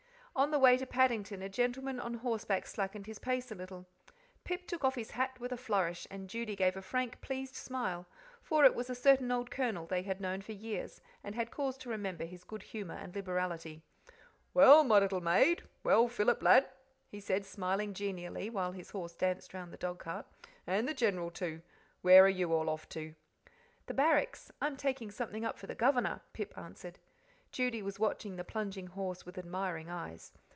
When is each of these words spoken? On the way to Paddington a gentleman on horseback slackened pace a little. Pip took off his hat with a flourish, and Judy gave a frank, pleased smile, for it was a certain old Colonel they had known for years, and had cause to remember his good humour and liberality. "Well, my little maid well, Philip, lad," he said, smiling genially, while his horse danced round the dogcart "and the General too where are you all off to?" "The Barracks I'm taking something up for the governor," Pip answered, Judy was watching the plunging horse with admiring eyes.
On 0.33 0.49
the 0.49 0.59
way 0.59 0.77
to 0.77 0.87
Paddington 0.87 1.41
a 1.41 1.49
gentleman 1.49 1.99
on 1.99 2.13
horseback 2.15 2.65
slackened 2.65 3.05
pace 3.21 3.51
a 3.51 3.55
little. 3.55 3.85
Pip 4.45 4.65
took 4.65 4.83
off 4.83 4.95
his 4.95 5.11
hat 5.11 5.37
with 5.41 5.51
a 5.51 5.57
flourish, 5.57 6.07
and 6.09 6.29
Judy 6.29 6.55
gave 6.55 6.77
a 6.77 6.81
frank, 6.81 7.19
pleased 7.19 7.53
smile, 7.53 8.07
for 8.41 8.63
it 8.63 8.73
was 8.73 8.89
a 8.89 8.95
certain 8.95 9.29
old 9.29 9.51
Colonel 9.51 9.85
they 9.85 10.03
had 10.03 10.21
known 10.21 10.41
for 10.41 10.53
years, 10.53 11.01
and 11.21 11.35
had 11.35 11.51
cause 11.51 11.77
to 11.79 11.89
remember 11.89 12.23
his 12.23 12.45
good 12.45 12.63
humour 12.63 12.95
and 12.95 13.13
liberality. 13.13 13.83
"Well, 14.53 14.85
my 14.85 14.99
little 14.99 15.21
maid 15.21 15.63
well, 15.83 16.07
Philip, 16.07 16.41
lad," 16.41 16.69
he 17.09 17.19
said, 17.19 17.45
smiling 17.45 17.93
genially, 17.93 18.49
while 18.49 18.71
his 18.71 18.91
horse 18.91 19.13
danced 19.13 19.53
round 19.53 19.73
the 19.73 19.77
dogcart 19.77 20.25
"and 20.65 20.87
the 20.87 20.93
General 20.93 21.29
too 21.29 21.61
where 22.01 22.23
are 22.23 22.29
you 22.29 22.53
all 22.53 22.69
off 22.69 22.87
to?" 22.89 23.13
"The 23.85 23.93
Barracks 23.93 24.49
I'm 24.61 24.77
taking 24.77 25.11
something 25.11 25.43
up 25.43 25.59
for 25.59 25.67
the 25.67 25.75
governor," 25.75 26.21
Pip 26.31 26.57
answered, 26.57 26.99
Judy 27.51 27.81
was 27.81 27.99
watching 27.99 28.37
the 28.37 28.45
plunging 28.45 28.87
horse 28.87 29.25
with 29.25 29.37
admiring 29.37 29.89
eyes. 29.89 30.31